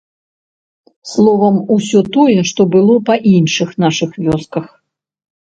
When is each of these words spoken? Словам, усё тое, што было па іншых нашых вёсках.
Словам, 1.09 1.59
усё 1.75 1.99
тое, 2.17 2.37
што 2.53 2.61
было 2.77 2.97
па 3.11 3.15
іншых 3.35 3.69
нашых 3.85 4.21
вёсках. 4.31 4.65